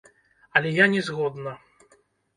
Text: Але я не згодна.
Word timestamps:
Але 0.59 0.71
я 0.79 0.87
не 0.93 1.01
згодна. 1.09 1.57